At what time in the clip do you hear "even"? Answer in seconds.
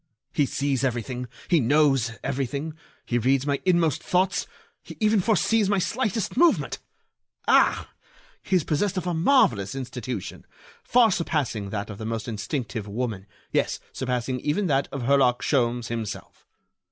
4.99-5.19, 14.39-14.65